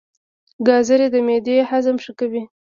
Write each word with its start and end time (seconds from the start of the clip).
ګازرې 0.67 1.07
د 1.13 1.15
معدې 1.27 1.57
هضم 1.69 1.95
ښه 2.03 2.11
کوي. 2.19 2.43